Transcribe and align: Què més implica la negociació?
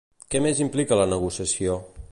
Què 0.35 0.39
més 0.45 0.61
implica 0.65 0.99
la 1.01 1.07
negociació? 1.13 1.77